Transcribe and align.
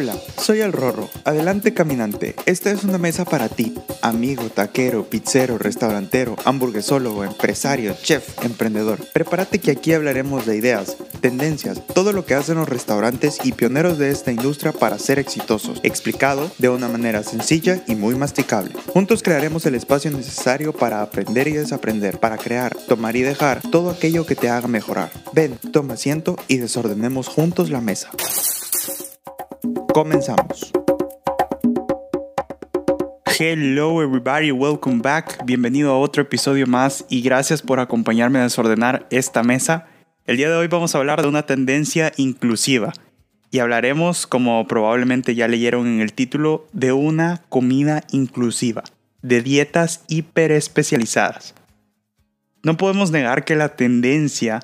Hola, 0.00 0.14
soy 0.40 0.60
el 0.60 0.72
Rorro. 0.72 1.10
Adelante 1.24 1.74
caminante. 1.74 2.36
Esta 2.46 2.70
es 2.70 2.84
una 2.84 2.98
mesa 2.98 3.24
para 3.24 3.48
ti, 3.48 3.74
amigo, 4.00 4.44
taquero, 4.44 5.10
pizzero, 5.10 5.58
restaurantero, 5.58 6.36
hamburguesólogo, 6.44 7.24
empresario, 7.24 7.96
chef, 8.00 8.44
emprendedor. 8.44 9.04
Prepárate 9.12 9.58
que 9.58 9.72
aquí 9.72 9.92
hablaremos 9.92 10.46
de 10.46 10.56
ideas, 10.56 10.96
tendencias, 11.20 11.84
todo 11.84 12.12
lo 12.12 12.24
que 12.24 12.36
hacen 12.36 12.58
los 12.58 12.68
restaurantes 12.68 13.38
y 13.42 13.50
pioneros 13.50 13.98
de 13.98 14.10
esta 14.10 14.30
industria 14.30 14.70
para 14.70 15.00
ser 15.00 15.18
exitosos, 15.18 15.80
explicado 15.82 16.48
de 16.58 16.68
una 16.68 16.86
manera 16.86 17.24
sencilla 17.24 17.82
y 17.88 17.96
muy 17.96 18.14
masticable. 18.14 18.76
Juntos 18.92 19.24
crearemos 19.24 19.66
el 19.66 19.74
espacio 19.74 20.12
necesario 20.12 20.72
para 20.72 21.02
aprender 21.02 21.48
y 21.48 21.54
desaprender, 21.54 22.20
para 22.20 22.38
crear, 22.38 22.76
tomar 22.86 23.16
y 23.16 23.22
dejar 23.22 23.62
todo 23.68 23.90
aquello 23.90 24.24
que 24.24 24.36
te 24.36 24.48
haga 24.48 24.68
mejorar. 24.68 25.10
Ven, 25.32 25.58
toma 25.72 25.94
asiento 25.94 26.36
y 26.46 26.58
desordenemos 26.58 27.26
juntos 27.26 27.68
la 27.68 27.80
mesa. 27.80 28.10
Comenzamos. 29.92 30.72
Hello 33.38 34.02
everybody, 34.02 34.52
welcome 34.52 35.00
back. 35.00 35.44
Bienvenido 35.44 35.92
a 35.92 35.98
otro 35.98 36.22
episodio 36.22 36.66
más 36.66 37.04
y 37.08 37.22
gracias 37.22 37.62
por 37.62 37.80
acompañarme 37.80 38.38
a 38.38 38.42
desordenar 38.42 39.06
esta 39.10 39.42
mesa. 39.42 39.86
El 40.26 40.36
día 40.36 40.50
de 40.50 40.56
hoy 40.56 40.68
vamos 40.68 40.94
a 40.94 40.98
hablar 40.98 41.22
de 41.22 41.28
una 41.28 41.44
tendencia 41.44 42.12
inclusiva 42.16 42.92
y 43.50 43.60
hablaremos, 43.60 44.26
como 44.26 44.66
probablemente 44.66 45.34
ya 45.34 45.48
leyeron 45.48 45.86
en 45.86 46.00
el 46.00 46.12
título, 46.12 46.66
de 46.72 46.92
una 46.92 47.42
comida 47.48 48.04
inclusiva, 48.12 48.84
de 49.22 49.40
dietas 49.40 50.04
hiperespecializadas. 50.08 51.54
No 52.62 52.76
podemos 52.76 53.10
negar 53.10 53.44
que 53.44 53.56
la 53.56 53.76
tendencia 53.76 54.60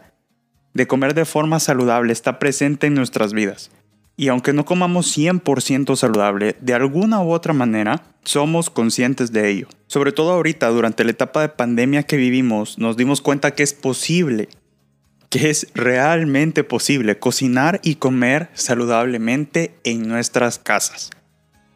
de 0.75 0.86
comer 0.86 1.14
de 1.14 1.25
forma 1.25 1.61
saludable 1.61 2.12
está 2.12 2.38
presente 2.38 2.88
en 2.88 2.95
nuestras 2.95 3.33
vidas. 3.33 3.70
Y 4.16 4.28
aunque 4.28 4.52
no 4.52 4.64
comamos 4.64 5.16
100% 5.16 5.97
saludable, 5.97 6.56
de 6.61 6.75
alguna 6.75 7.20
u 7.22 7.33
otra 7.33 7.52
manera, 7.52 8.05
somos 8.22 8.70
conscientes 8.70 9.33
de 9.33 9.50
ello. 9.50 9.69
Sobre 9.89 10.12
todo 10.12 10.30
ahorita, 10.33 10.69
durante 10.69 11.05
la 11.05 11.11
etapa 11.11 11.41
de 11.41 11.48
pandemia 11.48 12.05
que 12.05 12.16
vivimos, 12.16 12.78
nos 12.78 12.97
dimos 12.97 13.20
cuenta 13.20 13.52
que 13.52 13.64
es 13.64 13.74
posible, 13.74 14.48
que 15.30 15.50
es 15.50 15.66
realmente 15.74 16.62
posible 16.62 17.19
cocinar 17.19 17.80
y 17.83 17.97
comer 17.97 18.50
saludablemente 18.55 19.74
en 19.83 20.06
nuestras 20.06 20.58
casas. 20.58 21.11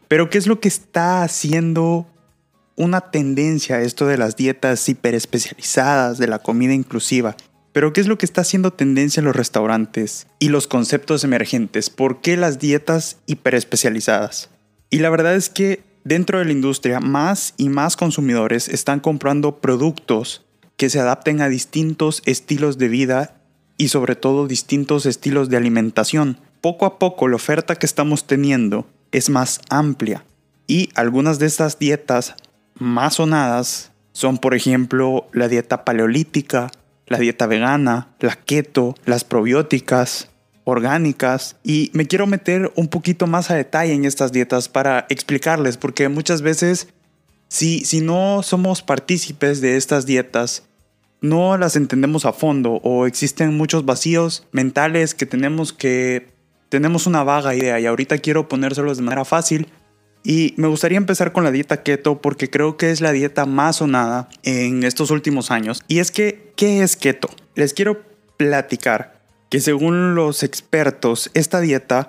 Pero 0.06 0.30
¿qué 0.30 0.38
es 0.38 0.46
lo 0.46 0.60
que 0.60 0.68
está 0.68 1.22
haciendo 1.22 2.06
una 2.76 3.00
tendencia 3.00 3.80
esto 3.80 4.06
de 4.06 4.16
las 4.16 4.36
dietas 4.36 4.88
hiperespecializadas, 4.88 6.18
de 6.18 6.28
la 6.28 6.38
comida 6.38 6.72
inclusiva? 6.72 7.36
Pero 7.78 7.92
¿qué 7.92 8.00
es 8.00 8.08
lo 8.08 8.18
que 8.18 8.26
está 8.26 8.40
haciendo 8.40 8.72
tendencia 8.72 9.20
en 9.20 9.24
los 9.24 9.36
restaurantes 9.36 10.26
y 10.40 10.48
los 10.48 10.66
conceptos 10.66 11.22
emergentes? 11.22 11.90
¿Por 11.90 12.20
qué 12.20 12.36
las 12.36 12.58
dietas 12.58 13.18
hiperespecializadas? 13.26 14.50
Y 14.90 14.98
la 14.98 15.10
verdad 15.10 15.36
es 15.36 15.48
que 15.48 15.84
dentro 16.02 16.40
de 16.40 16.44
la 16.44 16.50
industria 16.50 16.98
más 16.98 17.54
y 17.56 17.68
más 17.68 17.96
consumidores 17.96 18.66
están 18.66 18.98
comprando 18.98 19.60
productos 19.60 20.44
que 20.76 20.90
se 20.90 20.98
adapten 20.98 21.40
a 21.40 21.48
distintos 21.48 22.20
estilos 22.26 22.78
de 22.78 22.88
vida 22.88 23.42
y 23.76 23.90
sobre 23.90 24.16
todo 24.16 24.48
distintos 24.48 25.06
estilos 25.06 25.48
de 25.48 25.58
alimentación. 25.58 26.40
Poco 26.60 26.84
a 26.84 26.98
poco 26.98 27.28
la 27.28 27.36
oferta 27.36 27.76
que 27.76 27.86
estamos 27.86 28.26
teniendo 28.26 28.88
es 29.12 29.30
más 29.30 29.60
amplia 29.70 30.24
y 30.66 30.88
algunas 30.96 31.38
de 31.38 31.46
estas 31.46 31.78
dietas 31.78 32.34
más 32.74 33.14
sonadas 33.14 33.92
son 34.10 34.38
por 34.38 34.56
ejemplo 34.56 35.28
la 35.32 35.46
dieta 35.46 35.84
paleolítica, 35.84 36.72
la 37.08 37.18
dieta 37.18 37.46
vegana, 37.46 38.08
la 38.20 38.36
keto, 38.36 38.94
las 39.04 39.24
probióticas, 39.24 40.30
orgánicas. 40.64 41.56
Y 41.64 41.90
me 41.94 42.06
quiero 42.06 42.26
meter 42.26 42.72
un 42.76 42.88
poquito 42.88 43.26
más 43.26 43.50
a 43.50 43.56
detalle 43.56 43.94
en 43.94 44.04
estas 44.04 44.32
dietas 44.32 44.68
para 44.68 45.06
explicarles 45.08 45.76
porque 45.76 46.08
muchas 46.08 46.42
veces 46.42 46.88
si, 47.48 47.84
si 47.84 48.00
no 48.00 48.42
somos 48.42 48.82
partícipes 48.82 49.60
de 49.60 49.76
estas 49.76 50.04
dietas 50.04 50.64
no 51.20 51.56
las 51.56 51.74
entendemos 51.74 52.24
a 52.26 52.32
fondo 52.32 52.74
o 52.84 53.06
existen 53.06 53.56
muchos 53.56 53.84
vacíos 53.84 54.46
mentales 54.52 55.14
que 55.14 55.26
tenemos 55.26 55.72
que 55.72 56.28
tenemos 56.68 57.06
una 57.06 57.24
vaga 57.24 57.54
idea. 57.54 57.80
Y 57.80 57.86
ahorita 57.86 58.18
quiero 58.18 58.48
ponérselos 58.48 58.98
de 58.98 59.02
manera 59.02 59.24
fácil 59.24 59.68
y 60.22 60.54
me 60.56 60.68
gustaría 60.68 60.98
empezar 60.98 61.32
con 61.32 61.44
la 61.44 61.50
dieta 61.50 61.82
keto 61.82 62.20
porque 62.20 62.50
creo 62.50 62.76
que 62.76 62.90
es 62.90 63.00
la 63.00 63.12
dieta 63.12 63.46
más 63.46 63.76
sonada 63.76 64.28
en 64.42 64.84
estos 64.84 65.10
últimos 65.10 65.50
años. 65.50 65.82
Y 65.88 66.00
es 66.00 66.10
que, 66.10 66.52
¿qué 66.56 66.82
es 66.82 66.96
keto? 66.96 67.30
Les 67.54 67.72
quiero 67.72 68.02
platicar 68.36 69.20
que 69.48 69.60
según 69.60 70.14
los 70.14 70.42
expertos, 70.42 71.30
esta 71.34 71.60
dieta 71.60 72.08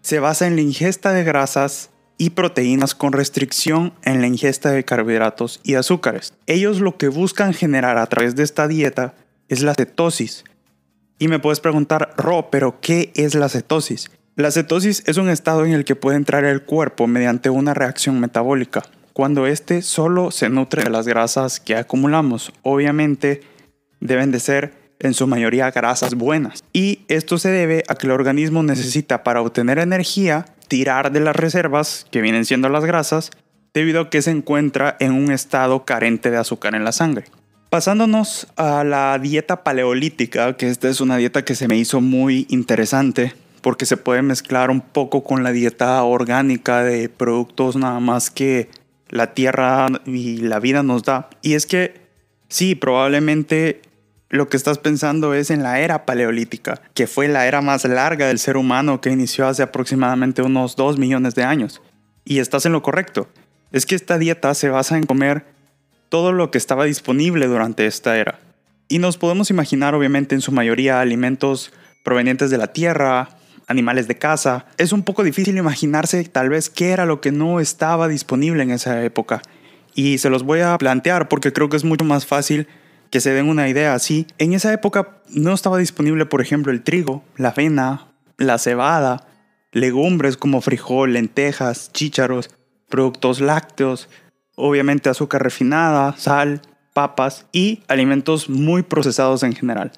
se 0.00 0.20
basa 0.20 0.46
en 0.46 0.56
la 0.56 0.62
ingesta 0.62 1.12
de 1.12 1.24
grasas 1.24 1.90
y 2.18 2.30
proteínas 2.30 2.94
con 2.94 3.12
restricción 3.12 3.92
en 4.02 4.20
la 4.20 4.26
ingesta 4.26 4.70
de 4.70 4.84
carbohidratos 4.84 5.60
y 5.64 5.74
azúcares. 5.74 6.32
Ellos 6.46 6.80
lo 6.80 6.96
que 6.96 7.08
buscan 7.08 7.52
generar 7.52 7.98
a 7.98 8.06
través 8.06 8.36
de 8.36 8.42
esta 8.42 8.68
dieta 8.68 9.14
es 9.48 9.62
la 9.62 9.74
cetosis. 9.74 10.44
Y 11.18 11.28
me 11.28 11.38
puedes 11.38 11.60
preguntar, 11.60 12.14
Ro, 12.16 12.48
pero 12.50 12.80
¿qué 12.80 13.12
es 13.14 13.34
la 13.34 13.48
cetosis? 13.48 14.10
La 14.36 14.50
cetosis 14.50 15.02
es 15.06 15.16
un 15.16 15.30
estado 15.30 15.64
en 15.64 15.72
el 15.72 15.86
que 15.86 15.96
puede 15.96 16.18
entrar 16.18 16.44
el 16.44 16.60
cuerpo 16.60 17.06
mediante 17.06 17.48
una 17.48 17.72
reacción 17.72 18.20
metabólica, 18.20 18.82
cuando 19.14 19.46
éste 19.46 19.80
solo 19.80 20.30
se 20.30 20.50
nutre 20.50 20.84
de 20.84 20.90
las 20.90 21.08
grasas 21.08 21.58
que 21.58 21.74
acumulamos. 21.74 22.52
Obviamente 22.60 23.40
deben 24.00 24.32
de 24.32 24.40
ser 24.40 24.74
en 24.98 25.14
su 25.14 25.26
mayoría 25.26 25.70
grasas 25.70 26.16
buenas. 26.16 26.64
Y 26.74 27.00
esto 27.08 27.38
se 27.38 27.48
debe 27.48 27.82
a 27.88 27.94
que 27.94 28.08
el 28.08 28.12
organismo 28.12 28.62
necesita 28.62 29.24
para 29.24 29.40
obtener 29.40 29.78
energía 29.78 30.44
tirar 30.68 31.12
de 31.12 31.20
las 31.20 31.34
reservas, 31.34 32.06
que 32.10 32.20
vienen 32.20 32.44
siendo 32.44 32.68
las 32.68 32.84
grasas, 32.84 33.30
debido 33.72 34.02
a 34.02 34.10
que 34.10 34.20
se 34.20 34.32
encuentra 34.32 34.98
en 35.00 35.12
un 35.12 35.32
estado 35.32 35.86
carente 35.86 36.30
de 36.30 36.36
azúcar 36.36 36.74
en 36.74 36.84
la 36.84 36.92
sangre. 36.92 37.24
Pasándonos 37.70 38.48
a 38.56 38.84
la 38.84 39.18
dieta 39.18 39.64
paleolítica, 39.64 40.58
que 40.58 40.68
esta 40.68 40.90
es 40.90 41.00
una 41.00 41.16
dieta 41.16 41.42
que 41.42 41.54
se 41.54 41.68
me 41.68 41.78
hizo 41.78 42.02
muy 42.02 42.46
interesante, 42.50 43.32
porque 43.66 43.84
se 43.84 43.96
puede 43.96 44.22
mezclar 44.22 44.70
un 44.70 44.80
poco 44.80 45.24
con 45.24 45.42
la 45.42 45.50
dieta 45.50 46.00
orgánica 46.04 46.84
de 46.84 47.08
productos 47.08 47.74
nada 47.74 47.98
más 47.98 48.30
que 48.30 48.70
la 49.08 49.34
tierra 49.34 49.88
y 50.04 50.36
la 50.36 50.60
vida 50.60 50.84
nos 50.84 51.02
da. 51.02 51.28
Y 51.42 51.54
es 51.54 51.66
que 51.66 52.00
sí, 52.48 52.76
probablemente 52.76 53.82
lo 54.28 54.48
que 54.48 54.56
estás 54.56 54.78
pensando 54.78 55.34
es 55.34 55.50
en 55.50 55.64
la 55.64 55.80
era 55.80 56.06
paleolítica, 56.06 56.80
que 56.94 57.08
fue 57.08 57.26
la 57.26 57.48
era 57.48 57.60
más 57.60 57.84
larga 57.84 58.28
del 58.28 58.38
ser 58.38 58.56
humano 58.56 59.00
que 59.00 59.10
inició 59.10 59.48
hace 59.48 59.64
aproximadamente 59.64 60.42
unos 60.42 60.76
2 60.76 60.96
millones 60.98 61.34
de 61.34 61.42
años. 61.42 61.82
Y 62.24 62.38
estás 62.38 62.66
en 62.66 62.72
lo 62.72 62.84
correcto. 62.84 63.28
Es 63.72 63.84
que 63.84 63.96
esta 63.96 64.16
dieta 64.16 64.54
se 64.54 64.68
basa 64.68 64.96
en 64.96 65.06
comer 65.06 65.44
todo 66.08 66.30
lo 66.30 66.52
que 66.52 66.58
estaba 66.58 66.84
disponible 66.84 67.48
durante 67.48 67.86
esta 67.86 68.16
era. 68.16 68.38
Y 68.86 69.00
nos 69.00 69.18
podemos 69.18 69.50
imaginar 69.50 69.96
obviamente 69.96 70.36
en 70.36 70.40
su 70.40 70.52
mayoría 70.52 71.00
alimentos 71.00 71.72
provenientes 72.04 72.50
de 72.50 72.58
la 72.58 72.68
tierra, 72.68 73.30
animales 73.66 74.08
de 74.08 74.18
caza. 74.18 74.66
Es 74.78 74.92
un 74.92 75.02
poco 75.02 75.24
difícil 75.24 75.56
imaginarse 75.56 76.22
tal 76.24 76.48
vez 76.48 76.70
qué 76.70 76.90
era 76.90 77.06
lo 77.06 77.20
que 77.20 77.32
no 77.32 77.60
estaba 77.60 78.08
disponible 78.08 78.62
en 78.62 78.70
esa 78.70 79.02
época. 79.04 79.42
Y 79.94 80.18
se 80.18 80.30
los 80.30 80.42
voy 80.42 80.60
a 80.60 80.76
plantear 80.78 81.28
porque 81.28 81.52
creo 81.52 81.68
que 81.68 81.76
es 81.76 81.84
mucho 81.84 82.04
más 82.04 82.26
fácil 82.26 82.68
que 83.10 83.20
se 83.20 83.32
den 83.32 83.48
una 83.48 83.68
idea 83.68 83.94
así. 83.94 84.26
En 84.38 84.52
esa 84.52 84.72
época 84.72 85.20
no 85.30 85.52
estaba 85.52 85.78
disponible, 85.78 86.26
por 86.26 86.40
ejemplo, 86.40 86.72
el 86.72 86.82
trigo, 86.82 87.24
la 87.36 87.48
avena, 87.48 88.08
la 88.36 88.58
cebada, 88.58 89.26
legumbres 89.72 90.36
como 90.36 90.60
frijol, 90.60 91.12
lentejas, 91.12 91.92
chícharos, 91.92 92.50
productos 92.88 93.40
lácteos, 93.40 94.08
obviamente 94.54 95.08
azúcar 95.08 95.42
refinada, 95.42 96.14
sal, 96.16 96.62
papas 96.92 97.46
y 97.52 97.82
alimentos 97.88 98.48
muy 98.48 98.82
procesados 98.82 99.42
en 99.42 99.54
general. 99.54 99.92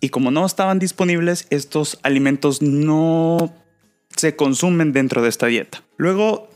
Y 0.00 0.10
como 0.10 0.30
no 0.30 0.44
estaban 0.44 0.78
disponibles, 0.78 1.46
estos 1.50 1.98
alimentos 2.02 2.62
no 2.62 3.54
se 4.16 4.36
consumen 4.36 4.92
dentro 4.92 5.22
de 5.22 5.28
esta 5.28 5.46
dieta. 5.46 5.82
Luego 5.96 6.48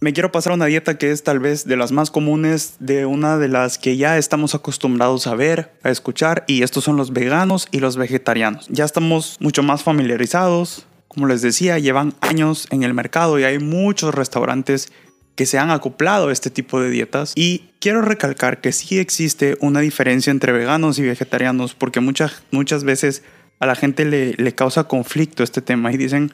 me 0.00 0.12
quiero 0.12 0.30
pasar 0.30 0.52
a 0.52 0.54
una 0.54 0.66
dieta 0.66 0.96
que 0.96 1.10
es 1.10 1.24
tal 1.24 1.40
vez 1.40 1.64
de 1.64 1.76
las 1.76 1.90
más 1.90 2.10
comunes, 2.10 2.76
de 2.78 3.04
una 3.06 3.36
de 3.36 3.48
las 3.48 3.78
que 3.78 3.96
ya 3.96 4.16
estamos 4.16 4.54
acostumbrados 4.54 5.26
a 5.26 5.34
ver, 5.34 5.72
a 5.82 5.90
escuchar, 5.90 6.44
y 6.46 6.62
estos 6.62 6.84
son 6.84 6.96
los 6.96 7.12
veganos 7.12 7.66
y 7.72 7.80
los 7.80 7.96
vegetarianos. 7.96 8.68
Ya 8.68 8.84
estamos 8.84 9.36
mucho 9.40 9.64
más 9.64 9.82
familiarizados, 9.82 10.86
como 11.08 11.26
les 11.26 11.42
decía, 11.42 11.78
llevan 11.80 12.14
años 12.20 12.68
en 12.70 12.84
el 12.84 12.94
mercado 12.94 13.40
y 13.40 13.44
hay 13.44 13.58
muchos 13.58 14.14
restaurantes 14.14 14.92
que 15.38 15.46
se 15.46 15.56
han 15.56 15.70
acoplado 15.70 16.32
este 16.32 16.50
tipo 16.50 16.80
de 16.80 16.90
dietas 16.90 17.32
y 17.36 17.70
quiero 17.78 18.02
recalcar 18.02 18.60
que 18.60 18.72
sí 18.72 18.98
existe 18.98 19.56
una 19.60 19.78
diferencia 19.78 20.32
entre 20.32 20.50
veganos 20.50 20.98
y 20.98 21.02
vegetarianos 21.02 21.74
porque 21.74 22.00
muchas, 22.00 22.42
muchas 22.50 22.82
veces 22.82 23.22
a 23.60 23.66
la 23.66 23.76
gente 23.76 24.04
le, 24.04 24.32
le 24.32 24.54
causa 24.56 24.88
conflicto 24.88 25.44
este 25.44 25.62
tema 25.62 25.92
y 25.92 25.96
dicen, 25.96 26.32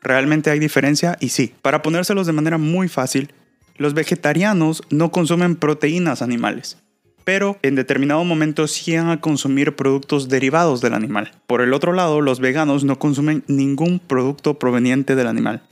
¿realmente 0.00 0.48
hay 0.50 0.58
diferencia? 0.58 1.18
Y 1.20 1.28
sí, 1.28 1.52
para 1.60 1.82
ponérselos 1.82 2.26
de 2.26 2.32
manera 2.32 2.56
muy 2.56 2.88
fácil, 2.88 3.30
los 3.76 3.92
vegetarianos 3.92 4.82
no 4.88 5.10
consumen 5.10 5.56
proteínas 5.56 6.22
animales, 6.22 6.78
pero 7.24 7.58
en 7.60 7.74
determinado 7.74 8.24
momento 8.24 8.68
sí 8.68 8.96
a 8.96 9.20
consumir 9.20 9.76
productos 9.76 10.30
derivados 10.30 10.80
del 10.80 10.94
animal. 10.94 11.30
Por 11.46 11.60
el 11.60 11.74
otro 11.74 11.92
lado, 11.92 12.22
los 12.22 12.40
veganos 12.40 12.84
no 12.84 12.98
consumen 12.98 13.44
ningún 13.48 13.98
producto 13.98 14.58
proveniente 14.58 15.14
del 15.14 15.26
animal. 15.26 15.62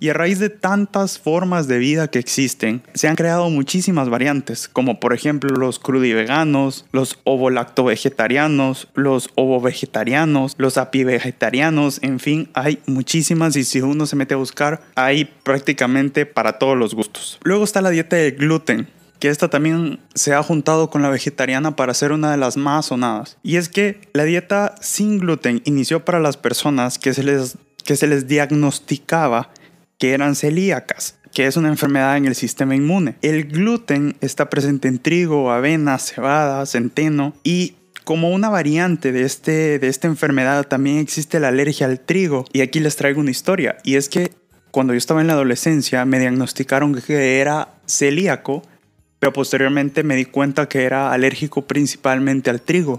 Y 0.00 0.08
a 0.08 0.12
raíz 0.12 0.40
de 0.40 0.50
tantas 0.50 1.18
formas 1.18 1.68
de 1.68 1.78
vida 1.78 2.08
que 2.08 2.18
existen, 2.18 2.82
se 2.94 3.06
han 3.06 3.14
creado 3.14 3.48
muchísimas 3.48 4.08
variantes, 4.08 4.68
como 4.68 4.98
por 4.98 5.14
ejemplo 5.14 5.54
los 5.54 5.78
crudiveganos, 5.78 6.84
los 6.90 7.20
ovo-lacto-vegetarianos, 7.24 8.88
los 8.94 9.30
ovo-vegetarianos, 9.36 10.56
los 10.58 10.78
api-vegetarianos, 10.78 12.00
en 12.02 12.18
fin, 12.18 12.50
hay 12.54 12.80
muchísimas 12.86 13.54
y 13.54 13.62
si 13.62 13.80
uno 13.80 14.06
se 14.06 14.16
mete 14.16 14.34
a 14.34 14.38
buscar, 14.38 14.82
hay 14.96 15.26
prácticamente 15.26 16.26
para 16.26 16.58
todos 16.58 16.76
los 16.76 16.94
gustos. 16.94 17.38
Luego 17.44 17.62
está 17.62 17.80
la 17.80 17.90
dieta 17.90 18.16
de 18.16 18.32
gluten, 18.32 18.88
que 19.20 19.28
esta 19.28 19.48
también 19.48 20.00
se 20.14 20.34
ha 20.34 20.42
juntado 20.42 20.90
con 20.90 21.02
la 21.02 21.08
vegetariana 21.08 21.76
para 21.76 21.94
ser 21.94 22.12
una 22.12 22.32
de 22.32 22.36
las 22.36 22.56
más 22.56 22.86
sonadas. 22.86 23.38
Y 23.42 23.56
es 23.56 23.68
que 23.68 24.00
la 24.12 24.24
dieta 24.24 24.74
sin 24.80 25.20
gluten 25.20 25.62
inició 25.64 26.04
para 26.04 26.20
las 26.20 26.36
personas 26.36 26.98
que 26.98 27.14
se 27.14 27.22
les, 27.22 27.56
que 27.84 27.96
se 27.96 28.06
les 28.06 28.26
diagnosticaba 28.26 29.50
que 30.04 30.12
eran 30.12 30.36
celíacas, 30.36 31.16
que 31.32 31.46
es 31.46 31.56
una 31.56 31.68
enfermedad 31.68 32.18
en 32.18 32.26
el 32.26 32.34
sistema 32.34 32.76
inmune. 32.76 33.16
El 33.22 33.44
gluten 33.44 34.16
está 34.20 34.50
presente 34.50 34.86
en 34.86 34.98
trigo, 34.98 35.50
avena, 35.50 35.98
cebada, 35.98 36.66
centeno 36.66 37.34
y 37.42 37.76
como 38.04 38.28
una 38.28 38.50
variante 38.50 39.12
de, 39.12 39.22
este, 39.22 39.78
de 39.78 39.88
esta 39.88 40.06
enfermedad 40.06 40.68
también 40.68 40.98
existe 40.98 41.40
la 41.40 41.48
alergia 41.48 41.86
al 41.86 42.00
trigo. 42.00 42.44
Y 42.52 42.60
aquí 42.60 42.80
les 42.80 42.96
traigo 42.96 43.18
una 43.18 43.30
historia. 43.30 43.78
Y 43.82 43.94
es 43.94 44.10
que 44.10 44.30
cuando 44.70 44.92
yo 44.92 44.98
estaba 44.98 45.22
en 45.22 45.28
la 45.28 45.32
adolescencia 45.32 46.04
me 46.04 46.20
diagnosticaron 46.20 46.94
que 46.94 47.40
era 47.40 47.68
celíaco, 47.86 48.62
pero 49.18 49.32
posteriormente 49.32 50.02
me 50.02 50.16
di 50.16 50.26
cuenta 50.26 50.68
que 50.68 50.82
era 50.82 51.12
alérgico 51.12 51.62
principalmente 51.66 52.50
al 52.50 52.60
trigo. 52.60 52.98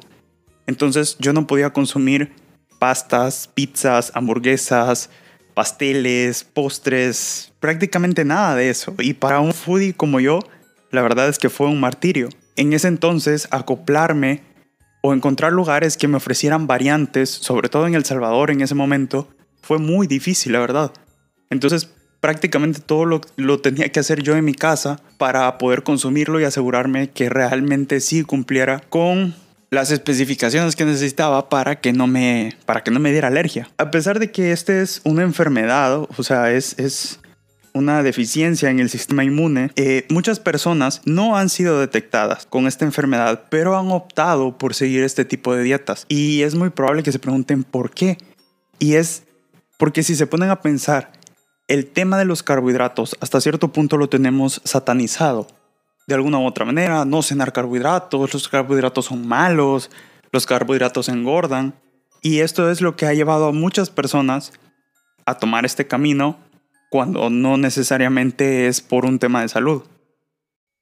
Entonces 0.65 1.17
yo 1.19 1.33
no 1.33 1.45
podía 1.45 1.69
consumir 1.69 2.31
pastas, 2.79 3.47
pizzas, 3.53 4.11
hamburguesas, 4.15 5.11
pasteles, 5.55 6.43
postres, 6.43 7.51
prácticamente 7.59 8.23
nada 8.23 8.55
de 8.55 8.69
eso. 8.69 8.93
Y 8.99 9.13
para 9.13 9.39
un 9.39 9.53
foodie 9.53 9.93
como 9.93 10.19
yo, 10.19 10.39
la 10.91 11.01
verdad 11.01 11.27
es 11.29 11.39
que 11.39 11.49
fue 11.49 11.67
un 11.67 11.79
martirio. 11.79 12.29
En 12.55 12.73
ese 12.73 12.87
entonces, 12.87 13.47
acoplarme 13.49 14.43
o 15.01 15.13
encontrar 15.13 15.51
lugares 15.51 15.97
que 15.97 16.07
me 16.07 16.17
ofrecieran 16.17 16.67
variantes, 16.67 17.29
sobre 17.29 17.69
todo 17.69 17.87
en 17.87 17.95
El 17.95 18.05
Salvador 18.05 18.51
en 18.51 18.61
ese 18.61 18.75
momento, 18.75 19.29
fue 19.61 19.79
muy 19.79 20.07
difícil, 20.07 20.53
la 20.53 20.59
verdad. 20.59 20.91
Entonces, 21.49 21.89
prácticamente 22.19 22.81
todo 22.81 23.05
lo, 23.05 23.21
lo, 23.35 23.61
tenía 23.61 23.89
que 23.89 23.99
hacer 23.99 24.23
yo 24.23 24.35
en 24.35 24.45
mi 24.45 24.53
casa 24.53 24.99
para 25.17 25.57
poder 25.57 25.83
consumirlo 25.83 26.39
y 26.39 26.43
asegurarme 26.43 27.11
que 27.11 27.29
realmente 27.29 27.99
sí 27.99 28.23
cumpliera 28.23 28.79
con 28.89 29.35
las 29.75 29.91
especificaciones 29.91 30.75
que 30.75 30.85
necesitaba 30.85 31.49
para 31.49 31.79
que 31.79 31.93
no 31.93 32.07
me, 32.07 32.57
para 32.65 32.81
que 32.83 32.91
no 32.91 32.99
me 32.99 33.11
diera 33.11 33.27
alergia. 33.27 33.69
A 33.77 33.91
pesar 33.91 34.17
de 34.19 34.31
que 34.31 34.51
este 34.51 34.81
es 34.81 35.01
una 35.03 35.21
enfermedad, 35.21 36.07
o 36.17 36.23
sea, 36.23 36.51
es, 36.51 36.79
es 36.79 37.19
una 37.73 38.01
deficiencia 38.01 38.69
en 38.69 38.79
el 38.79 38.89
sistema 38.89 39.25
inmune, 39.25 39.69
eh, 39.75 40.05
muchas 40.09 40.39
personas 40.39 41.01
no 41.03 41.37
han 41.37 41.49
sido 41.49 41.79
detectadas 41.79 42.45
con 42.45 42.67
esta 42.67 42.85
enfermedad, 42.85 43.43
pero 43.49 43.77
han 43.77 43.91
optado 43.91 44.57
por 44.57 44.73
seguir 44.73 45.03
este 45.03 45.25
tipo 45.25 45.53
de 45.53 45.63
dietas. 45.63 46.05
Y 46.07 46.43
es 46.43 46.55
muy 46.55 46.69
probable 46.69 47.03
que 47.03 47.11
se 47.11 47.19
pregunten 47.19 47.63
por 47.63 47.91
qué. 47.91 48.17
Y 48.79 48.95
es 48.95 49.23
porque 49.77 50.03
si 50.03 50.15
se 50.15 50.25
ponen 50.25 50.49
a 50.49 50.61
pensar, 50.61 51.11
el 51.67 51.85
tema 51.85 52.17
de 52.17 52.25
los 52.25 52.43
carbohidratos 52.43 53.17
hasta 53.19 53.41
cierto 53.41 53.73
punto 53.73 53.97
lo 53.97 54.07
tenemos 54.07 54.61
satanizado 54.63 55.47
de 56.07 56.15
alguna 56.15 56.39
u 56.39 56.45
otra 56.45 56.65
manera, 56.65 57.05
no 57.05 57.21
cenar 57.21 57.51
carbohidratos, 57.53 58.33
los 58.33 58.47
carbohidratos 58.47 59.05
son 59.05 59.27
malos, 59.27 59.89
los 60.31 60.45
carbohidratos 60.45 61.09
engordan. 61.09 61.75
Y 62.21 62.39
esto 62.39 62.69
es 62.69 62.81
lo 62.81 62.95
que 62.95 63.05
ha 63.05 63.13
llevado 63.13 63.47
a 63.47 63.51
muchas 63.51 63.89
personas 63.89 64.53
a 65.25 65.37
tomar 65.37 65.65
este 65.65 65.87
camino 65.87 66.37
cuando 66.89 67.29
no 67.29 67.57
necesariamente 67.57 68.67
es 68.67 68.81
por 68.81 69.05
un 69.05 69.19
tema 69.19 69.41
de 69.41 69.49
salud. 69.49 69.83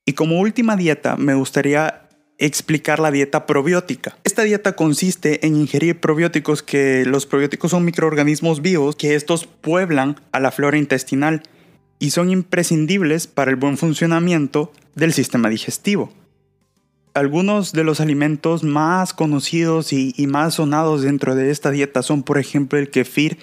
Y 0.06 0.14
como 0.14 0.40
última 0.40 0.76
dieta 0.76 1.16
me 1.16 1.34
gustaría 1.34 2.04
explicar 2.38 3.00
la 3.00 3.12
dieta 3.12 3.46
probiótica. 3.46 4.18
Esta 4.24 4.44
dieta 4.44 4.76
consiste 4.76 5.46
en 5.46 5.56
ingerir 5.56 6.00
probióticos 6.00 6.62
que 6.62 7.06
los 7.06 7.26
probióticos 7.26 7.72
son 7.72 7.86
microorganismos 7.86 8.62
vivos 8.62 8.96
que 8.96 9.16
estos 9.16 9.46
pueblan 9.46 10.20
a 10.32 10.40
la 10.40 10.52
flora 10.52 10.78
intestinal 10.78 11.44
y 12.00 12.10
son 12.10 12.32
imprescindibles 12.32 13.28
para 13.28 13.52
el 13.52 13.56
buen 13.56 13.78
funcionamiento 13.78 14.74
del 14.96 15.14
sistema 15.14 15.50
digestivo. 15.50 16.12
Algunos 17.14 17.74
de 17.74 17.84
los 17.84 18.00
alimentos 18.00 18.64
más 18.64 19.14
conocidos 19.14 19.94
y, 19.94 20.14
más 20.28 20.56
sonados 20.56 21.04
dentro 21.04 21.36
de 21.36 21.52
esta 21.52 21.70
dieta 21.70 22.02
son 22.02 22.24
por 22.24 22.40
ejemplo 22.40 22.80
el 22.80 22.90
kefir 22.90 23.38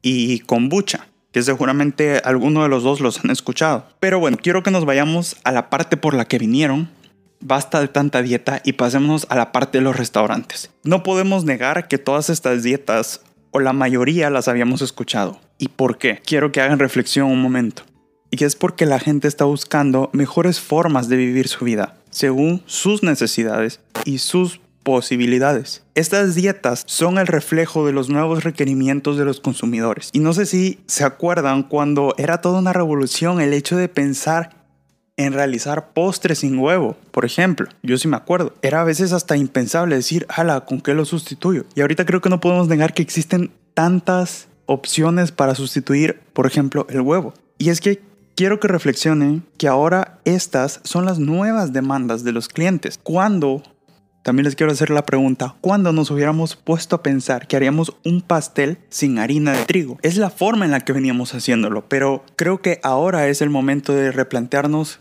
y 0.00 0.40
kombucha, 0.40 1.08
que 1.30 1.42
seguramente 1.42 2.22
alguno 2.24 2.62
de 2.62 2.70
los 2.70 2.82
dos 2.82 3.00
los 3.00 3.22
han 3.22 3.30
escuchado. 3.30 3.86
Pero 4.00 4.18
bueno, 4.18 4.38
quiero 4.42 4.62
que 4.62 4.70
nos 4.70 4.86
vayamos 4.86 5.36
a 5.44 5.52
la 5.52 5.68
parte 5.68 5.98
por 5.98 6.14
la 6.14 6.24
que 6.24 6.38
vinieron, 6.38 6.88
basta 7.40 7.80
de 7.80 7.88
tanta 7.88 8.22
dieta 8.22 8.62
y 8.64 8.72
pasémonos 8.72 9.26
a 9.28 9.36
la 9.36 9.52
parte 9.52 9.78
de 9.78 9.84
los 9.84 9.96
restaurantes. 9.96 10.70
No 10.82 11.02
podemos 11.02 11.44
negar 11.44 11.88
que 11.88 11.98
todas 11.98 12.30
estas 12.30 12.62
dietas, 12.62 13.20
o 13.50 13.60
la 13.60 13.74
mayoría 13.74 14.30
las 14.30 14.48
habíamos 14.48 14.80
escuchado. 14.80 15.38
¿Y 15.58 15.68
por 15.68 15.98
qué? 15.98 16.22
Quiero 16.24 16.50
que 16.50 16.62
hagan 16.62 16.78
reflexión 16.78 17.26
un 17.26 17.42
momento 17.42 17.82
y 18.32 18.42
es 18.44 18.56
porque 18.56 18.86
la 18.86 18.98
gente 18.98 19.28
está 19.28 19.44
buscando 19.44 20.08
mejores 20.14 20.58
formas 20.58 21.08
de 21.08 21.16
vivir 21.16 21.48
su 21.48 21.66
vida, 21.66 21.96
según 22.10 22.62
sus 22.64 23.02
necesidades 23.02 23.80
y 24.06 24.18
sus 24.18 24.58
posibilidades. 24.82 25.82
Estas 25.94 26.34
dietas 26.34 26.82
son 26.86 27.18
el 27.18 27.26
reflejo 27.26 27.86
de 27.86 27.92
los 27.92 28.08
nuevos 28.08 28.42
requerimientos 28.42 29.18
de 29.18 29.26
los 29.26 29.40
consumidores. 29.40 30.08
Y 30.12 30.20
no 30.20 30.32
sé 30.32 30.46
si 30.46 30.80
se 30.86 31.04
acuerdan 31.04 31.62
cuando 31.62 32.14
era 32.16 32.40
toda 32.40 32.58
una 32.58 32.72
revolución 32.72 33.40
el 33.40 33.52
hecho 33.52 33.76
de 33.76 33.88
pensar 33.88 34.56
en 35.18 35.34
realizar 35.34 35.92
postres 35.92 36.38
sin 36.38 36.58
huevo, 36.58 36.96
por 37.10 37.26
ejemplo. 37.26 37.68
Yo 37.82 37.98
sí 37.98 38.08
me 38.08 38.16
acuerdo. 38.16 38.54
Era 38.62 38.80
a 38.80 38.84
veces 38.84 39.12
hasta 39.12 39.36
impensable 39.36 39.94
decir, 39.94 40.24
ala, 40.30 40.62
¿con 40.62 40.80
qué 40.80 40.94
lo 40.94 41.04
sustituyo? 41.04 41.66
Y 41.74 41.82
ahorita 41.82 42.06
creo 42.06 42.22
que 42.22 42.30
no 42.30 42.40
podemos 42.40 42.66
negar 42.66 42.94
que 42.94 43.02
existen 43.02 43.52
tantas 43.74 44.48
opciones 44.64 45.32
para 45.32 45.54
sustituir, 45.54 46.20
por 46.32 46.46
ejemplo, 46.46 46.86
el 46.88 47.02
huevo. 47.02 47.34
Y 47.58 47.68
es 47.68 47.80
que 47.80 48.00
quiero 48.36 48.60
que 48.60 48.68
reflexionen 48.68 49.44
que 49.58 49.68
ahora 49.68 50.20
estas 50.24 50.80
son 50.84 51.04
las 51.04 51.18
nuevas 51.18 51.72
demandas 51.72 52.24
de 52.24 52.32
los 52.32 52.48
clientes. 52.48 52.98
Cuando, 53.02 53.62
también 54.22 54.44
les 54.44 54.56
quiero 54.56 54.72
hacer 54.72 54.90
la 54.90 55.06
pregunta, 55.06 55.56
¿cuándo 55.60 55.92
nos 55.92 56.10
hubiéramos 56.10 56.56
puesto 56.56 56.96
a 56.96 57.02
pensar 57.02 57.46
que 57.46 57.56
haríamos 57.56 57.96
un 58.04 58.22
pastel 58.22 58.78
sin 58.88 59.18
harina 59.18 59.52
de 59.52 59.64
trigo? 59.64 59.98
Es 60.02 60.16
la 60.16 60.30
forma 60.30 60.64
en 60.64 60.70
la 60.70 60.80
que 60.80 60.92
veníamos 60.92 61.34
haciéndolo, 61.34 61.88
pero 61.88 62.24
creo 62.36 62.60
que 62.60 62.80
ahora 62.82 63.28
es 63.28 63.42
el 63.42 63.50
momento 63.50 63.92
de 63.92 64.12
replantearnos 64.12 65.00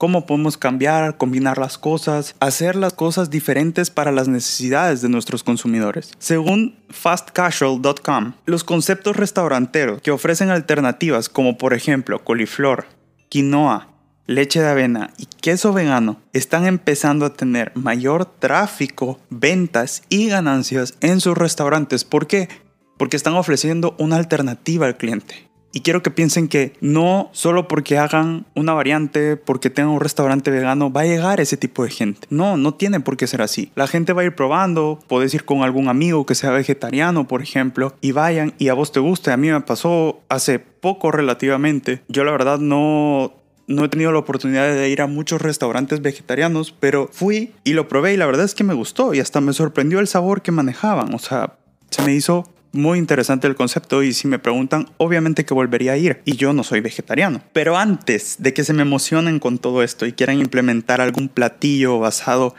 cómo 0.00 0.24
podemos 0.24 0.56
cambiar, 0.56 1.18
combinar 1.18 1.58
las 1.58 1.76
cosas, 1.76 2.34
hacer 2.40 2.74
las 2.74 2.94
cosas 2.94 3.28
diferentes 3.28 3.90
para 3.90 4.12
las 4.12 4.28
necesidades 4.28 5.02
de 5.02 5.10
nuestros 5.10 5.44
consumidores. 5.44 6.12
Según 6.18 6.78
fastcasual.com, 6.88 8.32
los 8.46 8.64
conceptos 8.64 9.18
restauranteros 9.18 10.00
que 10.00 10.10
ofrecen 10.10 10.48
alternativas 10.48 11.28
como 11.28 11.58
por 11.58 11.74
ejemplo 11.74 12.24
coliflor, 12.24 12.86
quinoa, 13.28 13.88
leche 14.26 14.62
de 14.62 14.68
avena 14.68 15.10
y 15.18 15.26
queso 15.26 15.74
vegano 15.74 16.22
están 16.32 16.64
empezando 16.64 17.26
a 17.26 17.34
tener 17.34 17.70
mayor 17.74 18.24
tráfico, 18.24 19.20
ventas 19.28 20.02
y 20.08 20.28
ganancias 20.28 20.94
en 21.02 21.20
sus 21.20 21.36
restaurantes. 21.36 22.04
¿Por 22.06 22.26
qué? 22.26 22.48
Porque 22.96 23.18
están 23.18 23.34
ofreciendo 23.34 23.94
una 23.98 24.16
alternativa 24.16 24.86
al 24.86 24.96
cliente. 24.96 25.49
Y 25.72 25.80
quiero 25.80 26.02
que 26.02 26.10
piensen 26.10 26.48
que 26.48 26.72
no 26.80 27.30
solo 27.32 27.68
porque 27.68 27.98
hagan 27.98 28.46
una 28.54 28.72
variante, 28.72 29.36
porque 29.36 29.70
tengan 29.70 29.92
un 29.92 30.00
restaurante 30.00 30.50
vegano, 30.50 30.92
va 30.92 31.02
a 31.02 31.06
llegar 31.06 31.40
ese 31.40 31.56
tipo 31.56 31.84
de 31.84 31.90
gente. 31.90 32.26
No, 32.30 32.56
no 32.56 32.74
tiene 32.74 33.00
por 33.00 33.16
qué 33.16 33.26
ser 33.26 33.42
así. 33.42 33.70
La 33.76 33.86
gente 33.86 34.12
va 34.12 34.22
a 34.22 34.24
ir 34.24 34.34
probando, 34.34 34.98
puedes 35.06 35.32
ir 35.34 35.44
con 35.44 35.62
algún 35.62 35.88
amigo 35.88 36.26
que 36.26 36.34
sea 36.34 36.50
vegetariano, 36.50 37.28
por 37.28 37.42
ejemplo, 37.42 37.94
y 38.00 38.12
vayan 38.12 38.54
y 38.58 38.68
a 38.68 38.74
vos 38.74 38.92
te 38.92 39.00
guste. 39.00 39.30
A 39.30 39.36
mí 39.36 39.50
me 39.50 39.60
pasó 39.60 40.20
hace 40.28 40.58
poco 40.58 41.12
relativamente. 41.12 42.02
Yo 42.08 42.24
la 42.24 42.32
verdad 42.32 42.58
no 42.58 43.34
no 43.70 43.84
he 43.84 43.88
tenido 43.88 44.10
la 44.10 44.18
oportunidad 44.18 44.68
de 44.74 44.88
ir 44.88 45.00
a 45.00 45.06
muchos 45.06 45.40
restaurantes 45.40 46.02
vegetarianos, 46.02 46.74
pero 46.78 47.08
fui 47.12 47.52
y 47.62 47.74
lo 47.74 47.86
probé 47.86 48.14
y 48.14 48.16
la 48.16 48.26
verdad 48.26 48.44
es 48.44 48.56
que 48.56 48.64
me 48.64 48.74
gustó 48.74 49.14
y 49.14 49.20
hasta 49.20 49.40
me 49.40 49.52
sorprendió 49.52 50.00
el 50.00 50.08
sabor 50.08 50.42
que 50.42 50.50
manejaban. 50.50 51.14
O 51.14 51.20
sea, 51.20 51.54
se 51.88 52.02
me 52.02 52.12
hizo 52.12 52.48
muy 52.72 52.98
interesante 52.98 53.46
el 53.46 53.56
concepto 53.56 54.02
y 54.02 54.12
si 54.12 54.28
me 54.28 54.38
preguntan, 54.38 54.88
obviamente 54.96 55.44
que 55.44 55.54
volvería 55.54 55.92
a 55.92 55.96
ir. 55.96 56.20
Y 56.24 56.36
yo 56.36 56.52
no 56.52 56.64
soy 56.64 56.80
vegetariano. 56.80 57.42
Pero 57.52 57.76
antes 57.76 58.36
de 58.38 58.54
que 58.54 58.64
se 58.64 58.72
me 58.72 58.82
emocionen 58.82 59.38
con 59.38 59.58
todo 59.58 59.82
esto 59.82 60.06
y 60.06 60.12
quieran 60.12 60.38
implementar 60.38 61.00
algún 61.00 61.28
platillo 61.28 61.98
basado 61.98 62.54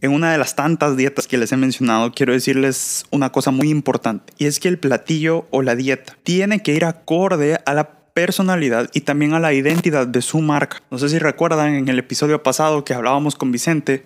en 0.00 0.12
una 0.12 0.32
de 0.32 0.38
las 0.38 0.56
tantas 0.56 0.96
dietas 0.96 1.28
que 1.28 1.38
les 1.38 1.52
he 1.52 1.56
mencionado, 1.56 2.12
quiero 2.12 2.32
decirles 2.32 3.04
una 3.10 3.30
cosa 3.30 3.52
muy 3.52 3.70
importante. 3.70 4.32
Y 4.36 4.46
es 4.46 4.58
que 4.58 4.68
el 4.68 4.78
platillo 4.78 5.46
o 5.50 5.62
la 5.62 5.76
dieta 5.76 6.16
tiene 6.24 6.60
que 6.60 6.74
ir 6.74 6.84
acorde 6.84 7.60
a 7.64 7.74
la 7.74 8.02
personalidad 8.12 8.90
y 8.92 9.02
también 9.02 9.32
a 9.32 9.40
la 9.40 9.52
identidad 9.52 10.06
de 10.06 10.22
su 10.22 10.40
marca. 10.40 10.82
No 10.90 10.98
sé 10.98 11.08
si 11.08 11.18
recuerdan 11.18 11.74
en 11.74 11.88
el 11.88 11.98
episodio 11.98 12.42
pasado 12.42 12.84
que 12.84 12.94
hablábamos 12.94 13.36
con 13.36 13.52
Vicente 13.52 14.04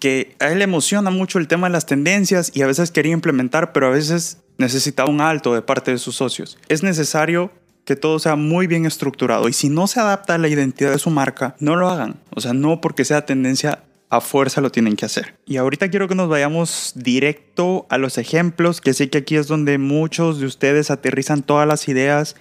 que 0.00 0.36
a 0.38 0.48
él 0.48 0.58
le 0.58 0.64
emociona 0.64 1.10
mucho 1.10 1.38
el 1.38 1.48
tema 1.48 1.66
de 1.66 1.72
las 1.72 1.86
tendencias 1.86 2.52
y 2.54 2.62
a 2.62 2.66
veces 2.66 2.90
quería 2.90 3.12
implementar, 3.12 3.72
pero 3.72 3.88
a 3.88 3.90
veces 3.90 4.38
necesitaba 4.58 5.10
un 5.10 5.20
alto 5.20 5.54
de 5.54 5.62
parte 5.62 5.90
de 5.90 5.98
sus 5.98 6.16
socios. 6.16 6.58
Es 6.68 6.82
necesario 6.82 7.50
que 7.84 7.96
todo 7.96 8.18
sea 8.18 8.36
muy 8.36 8.66
bien 8.66 8.84
estructurado. 8.84 9.48
Y 9.48 9.54
si 9.54 9.70
no 9.70 9.86
se 9.86 9.98
adapta 9.98 10.34
a 10.34 10.38
la 10.38 10.48
identidad 10.48 10.90
de 10.90 10.98
su 10.98 11.08
marca, 11.08 11.56
no 11.58 11.74
lo 11.74 11.88
hagan. 11.88 12.20
O 12.34 12.40
sea, 12.40 12.52
no 12.52 12.82
porque 12.82 13.06
sea 13.06 13.24
tendencia 13.24 13.82
a 14.10 14.20
fuerza 14.20 14.60
lo 14.60 14.70
tienen 14.70 14.96
que 14.96 15.06
hacer. 15.06 15.36
Y 15.46 15.56
ahorita 15.56 15.88
quiero 15.88 16.08
que 16.08 16.14
nos 16.14 16.28
vayamos 16.28 16.92
directo 16.96 17.86
a 17.88 17.98
los 17.98 18.18
ejemplos, 18.18 18.80
que 18.80 18.94
sé 18.94 19.10
que 19.10 19.18
aquí 19.18 19.36
es 19.36 19.46
donde 19.46 19.78
muchos 19.78 20.38
de 20.40 20.46
ustedes 20.46 20.90
aterrizan 20.90 21.42
todas 21.42 21.66
las 21.66 21.88
ideas 21.88 22.36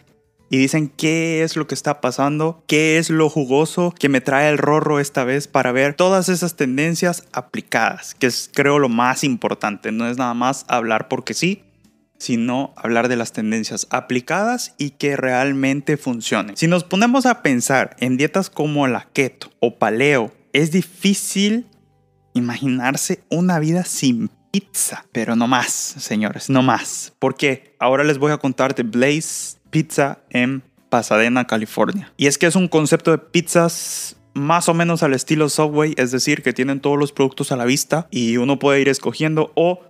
y 0.49 0.57
dicen 0.57 0.89
qué 0.89 1.43
es 1.43 1.57
lo 1.57 1.67
que 1.67 1.75
está 1.75 1.99
pasando, 1.99 2.63
qué 2.67 2.97
es 2.97 3.09
lo 3.09 3.29
jugoso 3.29 3.93
que 3.97 4.07
me 4.07 4.21
trae 4.21 4.49
el 4.49 4.57
rorro 4.57 4.99
esta 4.99 5.25
vez 5.25 5.47
para 5.47 5.73
ver 5.73 5.93
todas 5.93 6.29
esas 6.29 6.55
tendencias 6.55 7.25
aplicadas, 7.33 8.15
que 8.15 8.27
es 8.27 8.49
creo 8.53 8.79
lo 8.79 8.87
más 8.87 9.25
importante, 9.25 9.91
no 9.91 10.07
es 10.07 10.17
nada 10.17 10.33
más 10.33 10.65
hablar 10.69 11.09
porque 11.09 11.33
sí, 11.33 11.63
sino 12.17 12.73
hablar 12.75 13.07
de 13.07 13.15
las 13.15 13.31
tendencias 13.31 13.87
aplicadas 13.89 14.73
y 14.77 14.91
que 14.91 15.15
realmente 15.15 15.97
funcionen. 15.97 16.57
Si 16.57 16.67
nos 16.67 16.83
ponemos 16.83 17.25
a 17.25 17.41
pensar 17.41 17.95
en 17.99 18.17
dietas 18.17 18.49
como 18.49 18.87
la 18.87 19.07
keto 19.13 19.51
o 19.59 19.77
paleo, 19.77 20.33
es 20.53 20.71
difícil 20.71 21.67
imaginarse 22.33 23.23
una 23.29 23.59
vida 23.59 23.83
sin 23.83 24.29
pizza, 24.51 25.05
pero 25.11 25.35
no 25.35 25.47
más, 25.47 25.71
señores, 25.71 26.49
no 26.49 26.61
más. 26.61 27.13
Porque 27.19 27.75
ahora 27.79 28.03
les 28.03 28.17
voy 28.17 28.31
a 28.31 28.37
contar 28.37 28.75
de 28.75 28.83
Blaze 28.83 29.57
Pizza 29.69 30.19
en 30.29 30.63
Pasadena, 30.89 31.45
California. 31.45 32.11
Y 32.17 32.27
es 32.27 32.37
que 32.37 32.47
es 32.47 32.55
un 32.55 32.67
concepto 32.67 33.11
de 33.11 33.17
pizzas 33.17 34.15
más 34.33 34.69
o 34.69 34.73
menos 34.73 35.03
al 35.03 35.13
estilo 35.13 35.49
Subway, 35.49 35.93
es 35.97 36.11
decir, 36.11 36.43
que 36.43 36.53
tienen 36.53 36.79
todos 36.79 36.97
los 36.97 37.11
productos 37.11 37.51
a 37.51 37.55
la 37.55 37.65
vista 37.65 38.07
y 38.11 38.37
uno 38.37 38.59
puede 38.59 38.81
ir 38.81 38.89
escogiendo 38.89 39.51
o 39.55 39.81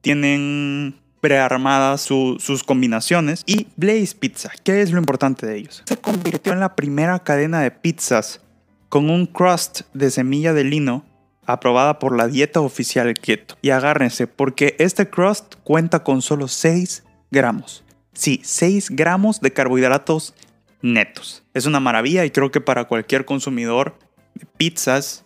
tienen 0.00 1.00
prearmadas 1.22 2.00
sus 2.00 2.64
combinaciones. 2.64 3.44
Y 3.46 3.68
Blaze 3.76 4.16
Pizza, 4.18 4.50
¿qué 4.64 4.82
es 4.82 4.90
lo 4.90 4.98
importante 4.98 5.46
de 5.46 5.56
ellos? 5.56 5.82
Se 5.86 5.96
convirtió 5.96 6.52
en 6.52 6.58
la 6.58 6.74
primera 6.74 7.20
cadena 7.20 7.60
de 7.60 7.70
pizzas 7.70 8.40
con 8.88 9.08
un 9.08 9.26
crust 9.26 9.82
de 9.94 10.10
semilla 10.10 10.52
de 10.52 10.64
lino 10.64 11.06
aprobada 11.46 12.00
por 12.00 12.16
la 12.16 12.26
dieta 12.26 12.60
oficial 12.60 13.14
keto. 13.14 13.56
Y 13.62 13.70
agárrense, 13.70 14.26
porque 14.26 14.74
este 14.80 15.08
crust 15.08 15.54
cuenta 15.62 16.02
con 16.02 16.22
solo 16.22 16.48
6 16.48 17.04
gramos. 17.30 17.84
Sí, 18.14 18.40
6 18.42 18.90
gramos 18.90 19.40
de 19.40 19.52
carbohidratos 19.52 20.34
netos. 20.82 21.44
Es 21.54 21.66
una 21.66 21.78
maravilla 21.78 22.24
y 22.24 22.30
creo 22.30 22.50
que 22.50 22.60
para 22.60 22.86
cualquier 22.88 23.24
consumidor 23.24 23.96
de 24.34 24.44
pizzas 24.44 25.24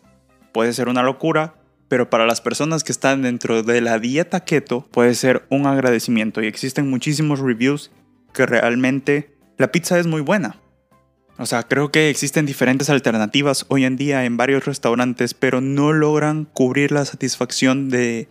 puede 0.52 0.74
ser 0.74 0.88
una 0.90 1.02
locura, 1.02 1.54
pero 1.88 2.10
para 2.10 2.26
las 2.26 2.40
personas 2.40 2.84
que 2.84 2.92
están 2.92 3.22
dentro 3.22 3.62
de 3.62 3.80
la 3.80 3.98
dieta 3.98 4.40
keto 4.40 4.86
puede 4.90 5.14
ser 5.14 5.46
un 5.50 5.66
agradecimiento 5.66 6.42
y 6.42 6.46
existen 6.46 6.90
muchísimos 6.90 7.40
reviews 7.40 7.90
que 8.32 8.46
realmente 8.46 9.36
la 9.56 9.72
pizza 9.72 9.98
es 9.98 10.06
muy 10.06 10.20
buena. 10.20 10.60
O 11.38 11.46
sea, 11.46 11.64
creo 11.64 11.90
que 11.90 12.08
existen 12.08 12.46
diferentes 12.46 12.88
alternativas 12.88 13.66
hoy 13.68 13.84
en 13.84 13.96
día 13.96 14.24
en 14.24 14.36
varios 14.36 14.64
restaurantes, 14.64 15.34
pero 15.34 15.60
no 15.60 15.92
logran 15.92 16.46
cubrir 16.46 16.92
la 16.92 17.04
satisfacción 17.04 17.90
de, 17.90 18.28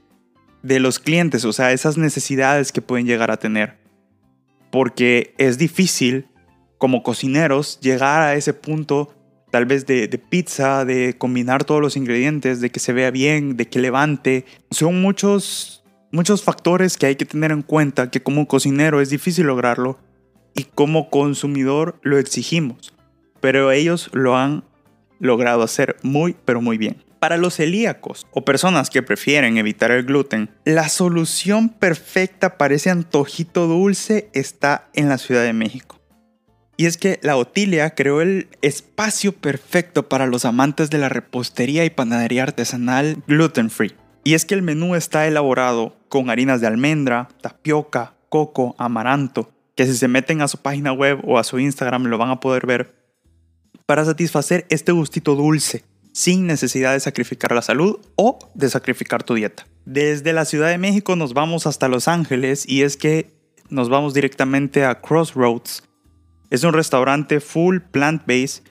de 0.63 0.79
los 0.79 1.00
clientes, 1.00 1.45
o 1.45 1.53
sea, 1.53 1.71
esas 1.71 1.97
necesidades 1.97 2.71
que 2.71 2.81
pueden 2.81 3.05
llegar 3.05 3.29
a 3.29 3.38
tener. 3.38 3.77
Porque 4.71 5.35
es 5.38 5.57
difícil 5.57 6.27
como 6.79 7.03
cocineros 7.03 7.79
llegar 7.79 8.21
a 8.21 8.35
ese 8.35 8.53
punto 8.53 9.14
tal 9.55 9.65
vez 9.65 9.85
de, 9.85 10.09
pizza, 10.29 10.83
de 10.83 11.15
combinar 11.17 11.63
todos 11.63 11.79
los 11.79 11.95
ingredientes, 11.95 12.59
de 12.59 12.71
que 12.71 12.81
se 12.81 12.91
vea 12.91 13.09
bien, 13.09 13.55
de 13.55 13.69
que 13.69 13.79
levante. 13.79 14.43
Son 14.69 15.01
muchos, 15.01 15.81
muchos 16.12 16.43
factores 16.43 16.97
que 16.97 17.05
hay 17.05 17.15
que 17.15 17.24
tener 17.24 17.53
en 17.53 17.62
cuenta 17.62 18.12
que 18.12 18.21
como 18.21 18.50
cocinero 18.50 19.00
es 19.00 19.09
difícil 19.09 19.45
lograrlo 19.45 19.97
y 20.55 20.65
como 20.65 21.09
consumidor 21.09 21.97
lo 22.01 22.17
exigimos. 22.17 22.93
Pero 23.39 23.71
ellos 23.71 24.09
lo 24.12 24.35
han 24.35 24.65
logrado 25.21 25.63
hacer 25.63 25.95
muy, 26.03 26.35
pero 26.43 26.59
muy 26.59 26.77
bien. 26.77 27.01
Para 27.19 27.38
los 27.38 27.55
celíacos 27.55 28.27
o 28.31 28.43
personas 28.43 28.89
que 28.89 29.03
prefieren 29.03 29.57
evitar 29.57 29.89
el 29.91 30.03
gluten, 30.03 30.50
la 30.65 30.89
solución 30.89 31.69
perfecta 31.69 32.57
para 32.57 32.75
ese 32.75 32.89
antojito 32.89 33.67
dulce 33.67 34.29
está 34.33 34.89
en 34.93 35.07
la 35.07 35.17
Ciudad 35.17 35.43
de 35.43 35.53
México. 35.53 35.97
Y 36.77 36.86
es 36.86 36.98
que 36.98 37.20
la 37.24 37.38
Otilia 37.38 37.91
creó 37.96 38.22
el 38.22 38.50
espacio 38.62 39.32
perfecto 39.32 40.10
para 40.10 40.27
los 40.27 40.46
amantes 40.46 40.89
de 40.89 40.98
la 40.98 41.10
repostería 41.10 41.86
y 41.86 41.89
panadería 41.89 42.44
artesanal 42.44 43.24
gluten 43.27 43.70
free. 43.70 43.96
Y 44.24 44.34
es 44.34 44.46
que 44.46 44.55
el 44.55 44.62
menú 44.62 44.96
está 44.96 45.27
elaborado 45.27 45.96
con 46.10 46.29
harinas 46.29 46.60
de 46.60 46.67
almendra, 46.67 47.29
tapioca, 47.41 48.15
coco, 48.29 48.75
amaranto, 48.77 49.51
que 49.75 49.86
si 49.86 49.96
se 49.96 50.08
meten 50.08 50.41
a 50.41 50.48
su 50.48 50.58
página 50.58 50.91
web 50.91 51.20
o 51.24 51.38
a 51.38 51.44
su 51.44 51.60
Instagram 51.60 52.05
lo 52.05 52.17
van 52.17 52.32
a 52.32 52.39
poder 52.39 52.65
ver, 52.65 52.96
para 53.86 54.03
satisfacer 54.03 54.65
este 54.70 54.91
gustito 54.91 55.36
dulce, 55.36 55.84
sin 56.12 56.48
necesidad 56.48 56.94
de 56.94 57.00
sacrificar 57.00 57.51
la 57.51 57.62
salud 57.62 58.00
o 58.15 58.39
de 58.55 58.70
sacrificar 58.70 59.24
tu 59.24 59.36
dieta. 59.36 59.67
Desde 59.86 60.34
la 60.34 60.46
Ciudad 60.46 60.70
de 60.70 60.77
México 60.77 61.15
nos 61.15 61.34
vamos 61.34 61.67
hasta 61.67 61.88
Los 61.88 62.08
Ángeles 62.08 62.67
y 62.67 62.82
es 62.82 62.98
que 62.98 63.36
nos 63.70 63.89
vamos 63.89 64.13
directamente 64.13 64.86
a 64.86 65.01
Crossroads, 65.01 65.84
es 66.55 66.63
un 66.63 66.74
restaurante 66.74 67.41
full 67.41 67.79
plant-based 67.79 68.63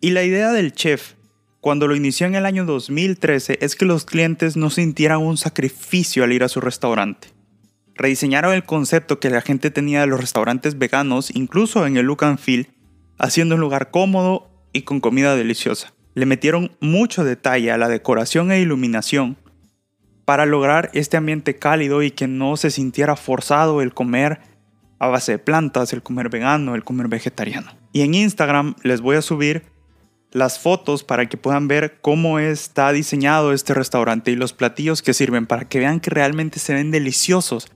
y 0.00 0.10
la 0.10 0.22
idea 0.22 0.52
del 0.52 0.72
chef 0.72 1.14
cuando 1.60 1.88
lo 1.88 1.96
inició 1.96 2.28
en 2.28 2.36
el 2.36 2.46
año 2.46 2.64
2013 2.64 3.58
es 3.60 3.74
que 3.74 3.84
los 3.84 4.04
clientes 4.04 4.56
no 4.56 4.70
sintieran 4.70 5.20
un 5.20 5.36
sacrificio 5.36 6.22
al 6.22 6.32
ir 6.32 6.44
a 6.44 6.48
su 6.48 6.60
restaurante. 6.60 7.28
Rediseñaron 7.96 8.54
el 8.54 8.64
concepto 8.64 9.18
que 9.18 9.30
la 9.30 9.40
gente 9.40 9.72
tenía 9.72 10.02
de 10.02 10.06
los 10.06 10.20
restaurantes 10.20 10.78
veganos, 10.78 11.34
incluso 11.34 11.86
en 11.86 11.96
el 11.96 12.06
look 12.06 12.24
and 12.24 12.38
feel, 12.38 12.68
haciendo 13.18 13.56
un 13.56 13.62
lugar 13.62 13.90
cómodo 13.90 14.50
y 14.72 14.82
con 14.82 15.00
comida 15.00 15.34
deliciosa. 15.34 15.92
Le 16.14 16.26
metieron 16.26 16.76
mucho 16.80 17.24
detalle 17.24 17.72
a 17.72 17.78
la 17.78 17.88
decoración 17.88 18.52
e 18.52 18.60
iluminación 18.60 19.38
para 20.24 20.46
lograr 20.46 20.90
este 20.94 21.16
ambiente 21.16 21.56
cálido 21.56 22.02
y 22.02 22.12
que 22.12 22.28
no 22.28 22.56
se 22.56 22.70
sintiera 22.70 23.16
forzado 23.16 23.82
el 23.82 23.92
comer 23.92 24.53
a 24.98 25.08
base 25.08 25.32
de 25.32 25.38
plantas, 25.38 25.92
el 25.92 26.02
comer 26.02 26.28
vegano, 26.28 26.74
el 26.74 26.84
comer 26.84 27.08
vegetariano. 27.08 27.72
Y 27.92 28.02
en 28.02 28.14
Instagram 28.14 28.74
les 28.82 29.00
voy 29.00 29.16
a 29.16 29.22
subir 29.22 29.64
las 30.32 30.58
fotos 30.58 31.04
para 31.04 31.26
que 31.26 31.36
puedan 31.36 31.68
ver 31.68 31.98
cómo 32.00 32.38
está 32.38 32.90
diseñado 32.92 33.52
este 33.52 33.72
restaurante 33.72 34.32
y 34.32 34.36
los 34.36 34.52
platillos 34.52 35.00
que 35.00 35.14
sirven 35.14 35.46
para 35.46 35.68
que 35.68 35.78
vean 35.78 36.00
que 36.00 36.10
realmente 36.10 36.58
se 36.58 36.74
ven 36.74 36.90
deliciosos. 36.90 37.70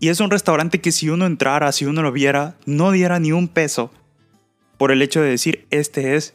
Y 0.00 0.08
es 0.08 0.20
un 0.20 0.30
restaurante 0.30 0.80
que 0.80 0.92
si 0.92 1.10
uno 1.10 1.26
entrara, 1.26 1.72
si 1.72 1.84
uno 1.84 2.02
lo 2.02 2.10
viera, 2.10 2.56
no 2.66 2.90
diera 2.90 3.20
ni 3.20 3.32
un 3.32 3.48
peso 3.48 3.90
por 4.78 4.92
el 4.92 5.02
hecho 5.02 5.20
de 5.20 5.30
decir 5.30 5.66
este 5.70 6.16
es 6.16 6.34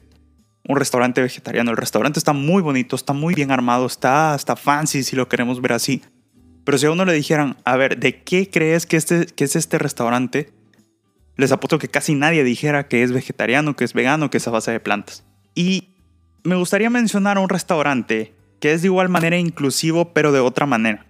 un 0.68 0.78
restaurante 0.78 1.22
vegetariano. 1.22 1.72
El 1.72 1.78
restaurante 1.78 2.20
está 2.20 2.34
muy 2.34 2.62
bonito, 2.62 2.96
está 2.96 3.14
muy 3.14 3.34
bien 3.34 3.52
armado, 3.52 3.88
está 3.88 4.34
hasta 4.34 4.56
fancy 4.56 5.04
si 5.04 5.16
lo 5.16 5.28
queremos 5.28 5.62
ver 5.62 5.74
así. 5.74 6.04
Pero 6.70 6.78
si 6.78 6.86
a 6.86 6.92
uno 6.92 7.04
le 7.04 7.14
dijeran, 7.14 7.58
a 7.66 7.78
ver, 7.78 7.98
¿de 7.98 8.22
qué 8.22 8.48
crees 8.48 8.86
que, 8.86 8.96
este, 8.96 9.26
que 9.26 9.46
es 9.46 9.56
este 9.56 9.80
restaurante? 9.80 10.52
Les 11.36 11.52
apuesto 11.52 11.80
que 11.80 11.88
casi 11.88 12.14
nadie 12.14 12.44
dijera 12.44 12.88
que 12.88 13.02
es 13.02 13.12
vegetariano, 13.12 13.76
que 13.76 13.86
es 13.86 13.94
vegano, 13.94 14.30
que 14.30 14.38
es 14.38 14.48
a 14.48 14.52
base 14.52 14.70
de 14.70 14.80
plantas. 14.80 15.24
Y 15.56 15.96
me 16.44 16.56
gustaría 16.56 16.92
mencionar 16.92 17.40
un 17.40 17.50
restaurante 17.50 18.36
que 18.60 18.72
es 18.72 18.84
de 18.84 18.90
igual 18.90 19.10
manera 19.10 19.40
inclusivo, 19.40 20.14
pero 20.14 20.32
de 20.32 20.42
otra 20.42 20.68
manera. 20.68 21.08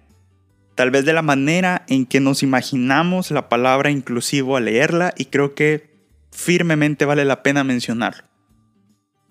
Tal 0.76 0.90
vez 0.90 1.04
de 1.04 1.12
la 1.12 1.20
manera 1.20 1.84
en 1.88 2.06
que 2.06 2.20
nos 2.20 2.42
imaginamos 2.42 3.30
la 3.30 3.50
palabra 3.50 3.90
inclusivo 3.90 4.56
al 4.56 4.64
leerla 4.64 5.12
y 5.18 5.26
creo 5.26 5.54
que 5.54 5.90
firmemente 6.32 7.04
vale 7.04 7.26
la 7.26 7.42
pena 7.42 7.64
mencionarlo. 7.64 8.24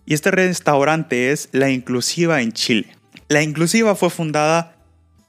Y 0.06 0.14
este 0.14 0.30
restaurante 0.30 1.32
es 1.32 1.50
La 1.54 1.72
Inclusiva 1.72 2.44
en 2.44 2.52
Chile. 2.52 2.96
La 3.30 3.42
Inclusiva 3.42 3.96
fue 3.96 4.12
fundada 4.12 4.76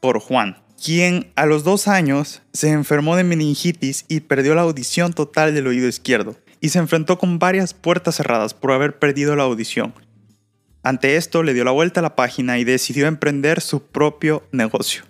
por 0.03 0.21
Juan, 0.21 0.59
quien 0.83 1.31
a 1.37 1.45
los 1.45 1.63
dos 1.63 1.89
años 1.89 2.41
se 2.53 2.71
enfermó 2.71 3.15
de 3.17 3.25
meningitis 3.25 4.07
y 4.09 4.21
perdió 4.21 4.55
la 4.55 4.63
audición 4.63 5.13
total 5.13 5.55
del 5.55 5.67
oído 5.67 5.87
izquierdo, 5.87 6.37
y 6.61 6.71
se 6.71 6.79
enfrentó 6.79 7.19
con 7.19 7.39
varias 7.39 7.75
puertas 7.75 8.17
cerradas 8.17 8.55
por 8.55 8.73
haber 8.73 8.99
perdido 8.99 9.37
la 9.37 9.43
audición. 9.43 9.93
Ante 10.83 11.17
esto 11.17 11.43
le 11.43 11.53
dio 11.53 11.65
la 11.65 11.71
vuelta 11.71 12.01
a 12.01 12.03
la 12.03 12.17
página 12.17 12.59
y 12.59 12.65
decidió 12.65 13.07
emprender 13.07 13.61
su 13.61 13.83
propio 13.83 14.43
negocio. 14.53 15.03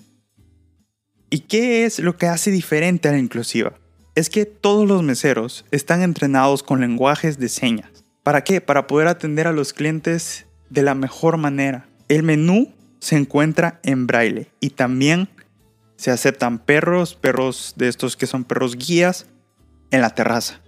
¿Y 1.31 1.41
qué 1.41 1.85
es 1.85 2.01
lo 2.01 2.17
que 2.17 2.27
hace 2.27 2.51
diferente 2.51 3.09
a 3.09 3.13
la 3.13 3.19
inclusiva? 3.19 3.75
Es 4.17 4.29
que 4.29 4.47
todos 4.47 4.89
los 4.89 5.05
meseros 5.05 5.65
están 5.71 6.03
entrenados 6.03 6.65
con 6.65 6.81
lenguajes 6.81 7.39
de 7.39 7.49
señas. 7.49 7.89
¿Para 8.25 8.43
qué? 8.43 8.61
Para 8.61 8.89
poder 8.89 9.07
atender 9.07 9.47
a 9.47 9.53
los 9.53 9.73
clientes 9.73 10.47
de 10.69 10.83
la 10.83 10.97
mejor 10.97 11.37
manera. 11.37 11.87
El 12.09 12.25
menú 12.25 12.73
se 12.99 13.17
encuentra 13.17 13.79
en 13.85 14.09
braille 14.09 14.49
y 14.59 14.71
también 14.71 15.29
se 16.01 16.11
aceptan 16.11 16.59
perros, 16.59 17.15
perros 17.15 17.75
de 17.77 17.89
estos 17.89 18.17
que 18.17 18.27
son 18.27 18.45
perros 18.45 18.79
guías, 18.79 19.27
en 19.91 20.01
la 20.01 20.15
terraza. 20.15 20.63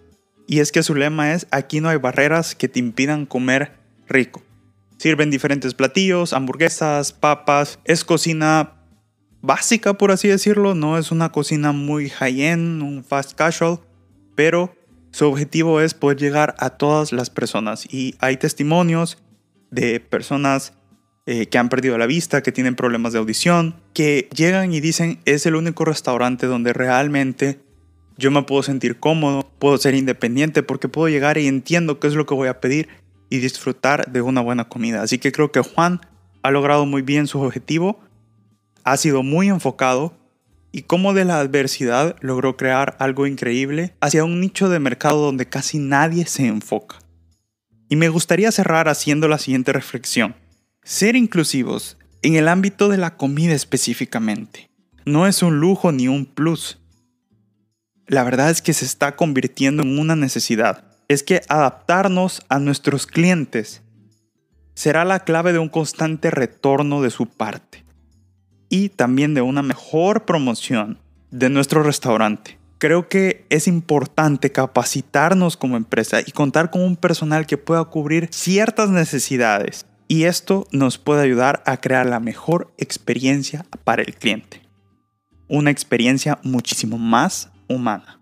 Y 0.47 0.61
es 0.61 0.73
que 0.73 0.83
su 0.83 0.95
lema 0.95 1.33
es, 1.33 1.47
aquí 1.51 1.81
no 1.81 1.89
hay 1.89 1.97
barreras 1.97 2.55
que 2.55 2.69
te 2.69 2.79
impidan 2.79 3.25
comer 3.25 3.73
rico. 4.07 4.43
Sirven 4.99 5.31
diferentes 5.31 5.73
platillos, 5.73 6.35
hamburguesas, 6.35 7.15
papas. 7.15 7.79
Es 7.85 8.05
cocina 8.05 8.75
básica, 9.41 9.95
por 9.95 10.11
así 10.11 10.29
decirlo. 10.29 10.75
No 10.75 10.99
es 10.99 11.11
una 11.11 11.33
cocina 11.33 11.73
muy 11.73 12.11
high-end, 12.11 12.83
un 12.83 13.03
fast 13.03 13.33
casual. 13.33 13.81
Pero 14.35 14.75
Su 15.13 15.27
objetivo 15.27 15.81
es 15.81 15.93
poder 15.95 16.19
llegar 16.19 16.55
a 16.59 16.71
todas 16.71 17.13
las 17.13 17.29
personas 17.29 17.87
y 17.93 18.17
hay 18.19 18.39
testimonios 18.39 19.19
de 19.71 20.01
personas 20.01 20.73
eh, 21.27 21.47
que 21.47 21.59
han 21.59 21.69
perdido 21.69 21.99
la 21.99 22.07
vista, 22.07 22.43
que 22.43 22.51
tienen 22.51 22.75
problemas 22.75 23.13
de 23.13 23.21
audición, 23.21 23.77
que 23.95 24.29
llegan 24.35 24.73
y 24.73 24.81
dicen 24.81 25.21
es 25.25 25.47
el 25.47 25.55
único 25.55 25.85
restaurante 25.85 26.47
donde 26.47 26.73
realmente 26.73 27.61
yo 28.19 28.31
me 28.31 28.43
puedo 28.43 28.63
sentir 28.63 28.99
cómodo, 28.99 29.49
puedo 29.59 29.79
ser 29.79 29.95
independiente 29.95 30.63
porque 30.63 30.89
puedo 30.89 31.09
llegar 31.09 31.39
y 31.39 31.47
entiendo 31.47 32.01
qué 32.01 32.09
es 32.09 32.15
lo 32.15 32.27
que 32.27 32.35
voy 32.35 32.49
a 32.49 32.61
pedir 32.61 32.89
y 33.31 33.39
disfrutar 33.39 34.11
de 34.11 34.21
una 34.21 34.41
buena 34.41 34.69
comida. 34.69 35.03
Así 35.03 35.19
que 35.19 35.33
creo 35.33 35.53
que 35.53 35.61
Juan 35.61 36.01
ha 36.43 36.51
logrado 36.51 36.87
muy 36.87 37.03
bien 37.03 37.27
su 37.27 37.41
objetivo, 37.41 38.01
ha 38.85 38.97
sido 38.97 39.23
muy 39.23 39.49
enfocado 39.49 40.15
y 40.73 40.83
como 40.83 41.15
de 41.15 41.25
la 41.25 41.39
adversidad 41.39 42.17
logró 42.21 42.57
crear 42.57 42.97
algo 42.99 43.27
increíble 43.27 43.95
hacia 44.01 44.25
un 44.25 44.41
nicho 44.41 44.69
de 44.69 44.81
mercado 44.81 45.25
donde 45.25 45.49
casi 45.49 45.79
nadie 45.79 46.27
se 46.27 46.47
enfoca. 46.47 46.99
Y 47.89 47.97
me 47.97 48.09
gustaría 48.09 48.51
cerrar 48.51 48.89
haciendo 48.89 49.29
la 49.29 49.39
siguiente 49.39 49.73
reflexión. 49.73 50.35
Ser 50.85 51.15
inclusivos 51.15 51.97
en 52.23 52.35
el 52.35 52.49
ámbito 52.49 52.89
de 52.89 52.97
la 52.97 53.17
comida 53.17 53.55
específicamente 53.55 54.69
no 55.05 55.29
es 55.29 55.45
un 55.45 55.61
lujo 55.61 55.93
ni 55.93 56.09
un 56.09 56.27
plus. 56.27 56.81
La 58.09 58.25
verdad 58.25 58.51
es 58.51 58.63
que 58.63 58.73
se 58.73 58.85
está 58.85 59.15
convirtiendo 59.15 59.85
en 59.85 59.97
una 60.01 60.17
necesidad. 60.17 60.85
Es 61.07 61.23
que 61.23 61.43
adaptarnos 61.49 62.43
a 62.49 62.59
nuestros 62.59 63.07
clientes 63.07 63.83
será 64.75 65.05
la 65.05 65.21
clave 65.21 65.53
de 65.53 65.61
un 65.61 65.69
constante 65.69 66.33
retorno 66.33 67.01
de 67.01 67.11
su 67.11 67.27
parte 67.27 67.85
y 68.69 68.89
también 68.89 69.35
de 69.35 69.43
una 69.43 69.63
mejor 69.63 70.25
promoción 70.25 70.99
de 71.31 71.49
nuestro 71.49 71.85
restaurante. 71.85 72.59
Creo 72.79 73.09
que 73.09 73.47
es 73.51 73.69
importante 73.69 74.51
capacitarnos 74.51 75.57
como 75.57 75.77
empresa 75.77 76.23
y 76.27 76.33
contar 76.33 76.73
con 76.73 76.83
un 76.83 76.97
personal 76.97 77.47
que 77.47 77.57
pueda 77.57 77.85
cubrir 77.85 78.29
ciertas 78.33 78.91
necesidades 78.91 79.87
y 80.13 80.25
esto 80.25 80.69
nos 80.73 80.99
puede 80.99 81.23
ayudar 81.23 81.63
a 81.65 81.79
crear 81.79 82.05
la 82.05 82.21
mejor 82.21 82.71
experiencia 82.77 83.65
para 83.83 84.03
el 84.03 84.15
cliente. 84.15 84.61
Una 85.49 85.71
experiencia 85.71 86.39
muchísimo 86.43 86.99
más 86.99 87.49
humana. 87.67 88.21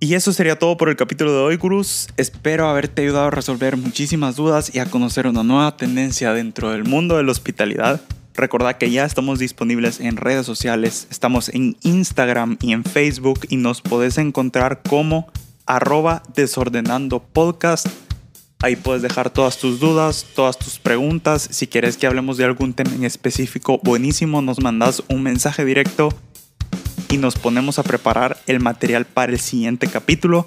Y 0.00 0.14
eso 0.14 0.32
sería 0.32 0.58
todo 0.58 0.76
por 0.76 0.88
el 0.88 0.96
capítulo 0.96 1.32
de 1.32 1.38
hoy, 1.38 1.56
gurús. 1.58 2.08
Espero 2.16 2.66
haberte 2.66 3.02
ayudado 3.02 3.28
a 3.28 3.30
resolver 3.30 3.76
muchísimas 3.76 4.34
dudas 4.34 4.74
y 4.74 4.80
a 4.80 4.86
conocer 4.86 5.28
una 5.28 5.44
nueva 5.44 5.76
tendencia 5.76 6.32
dentro 6.32 6.72
del 6.72 6.82
mundo 6.82 7.18
de 7.18 7.22
la 7.22 7.30
hospitalidad. 7.30 8.00
Recordad 8.34 8.76
que 8.76 8.90
ya 8.90 9.04
estamos 9.04 9.38
disponibles 9.38 10.00
en 10.00 10.16
redes 10.16 10.44
sociales, 10.44 11.06
estamos 11.08 11.50
en 11.50 11.76
Instagram 11.82 12.58
y 12.60 12.72
en 12.72 12.82
Facebook 12.82 13.46
y 13.48 13.58
nos 13.58 13.80
podés 13.80 14.18
encontrar 14.18 14.82
como 14.82 15.28
arroba 15.66 16.24
desordenando 16.34 17.22
podcast. 17.22 17.86
Ahí 18.64 18.76
puedes 18.76 19.02
dejar 19.02 19.28
todas 19.28 19.58
tus 19.58 19.78
dudas, 19.78 20.24
todas 20.34 20.56
tus 20.56 20.78
preguntas. 20.78 21.46
Si 21.50 21.66
quieres 21.66 21.98
que 21.98 22.06
hablemos 22.06 22.38
de 22.38 22.44
algún 22.44 22.72
tema 22.72 22.94
en 22.94 23.04
específico, 23.04 23.78
buenísimo, 23.82 24.40
nos 24.40 24.58
mandas 24.58 25.02
un 25.10 25.22
mensaje 25.22 25.66
directo 25.66 26.08
y 27.10 27.18
nos 27.18 27.34
ponemos 27.34 27.78
a 27.78 27.82
preparar 27.82 28.38
el 28.46 28.60
material 28.60 29.04
para 29.04 29.32
el 29.32 29.38
siguiente 29.38 29.86
capítulo. 29.86 30.46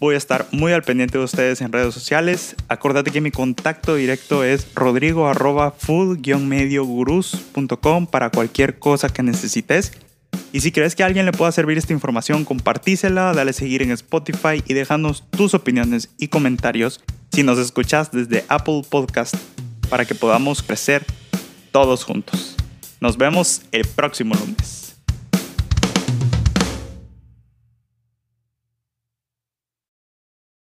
Voy 0.00 0.14
a 0.14 0.16
estar 0.16 0.46
muy 0.52 0.72
al 0.72 0.84
pendiente 0.84 1.18
de 1.18 1.24
ustedes 1.24 1.60
en 1.60 1.70
redes 1.70 1.92
sociales. 1.92 2.56
Acordate 2.68 3.10
que 3.10 3.20
mi 3.20 3.30
contacto 3.30 3.94
directo 3.94 4.42
es 4.42 4.74
rodrigo 4.74 5.30
food-mediogurus.com 5.34 8.06
para 8.06 8.30
cualquier 8.30 8.78
cosa 8.78 9.10
que 9.10 9.22
necesites. 9.22 9.92
Y 10.52 10.60
si 10.60 10.70
crees 10.70 10.94
que 10.94 11.02
a 11.02 11.06
alguien 11.06 11.24
le 11.24 11.32
pueda 11.32 11.50
servir 11.50 11.78
esta 11.78 11.92
información, 11.92 12.44
compartísela, 12.44 13.32
dale 13.32 13.52
seguir 13.52 13.82
en 13.82 13.90
Spotify 13.90 14.62
y 14.66 14.74
déjanos 14.74 15.24
tus 15.30 15.54
opiniones 15.54 16.10
y 16.18 16.28
comentarios 16.28 17.00
si 17.32 17.42
nos 17.42 17.58
escuchas 17.58 18.12
desde 18.12 18.44
Apple 18.48 18.82
Podcast 18.88 19.34
para 19.88 20.04
que 20.04 20.14
podamos 20.14 20.62
crecer 20.62 21.04
todos 21.70 22.04
juntos. 22.04 22.56
Nos 23.00 23.16
vemos 23.16 23.62
el 23.72 23.86
próximo 23.86 24.34
lunes. 24.34 24.81